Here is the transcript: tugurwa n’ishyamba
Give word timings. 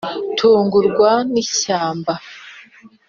tugurwa 0.37 1.11
n’ishyamba 1.31 2.13